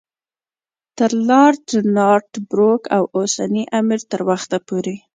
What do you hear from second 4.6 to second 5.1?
پورې.